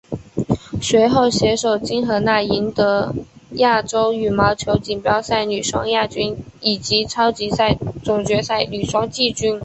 [0.81, 3.13] 随后携手金荷娜赢得
[3.51, 9.59] 亚洲羽毛球锦标赛女双亚军以及超级赛总决赛女双季军。